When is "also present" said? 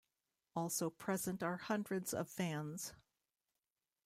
0.55-1.43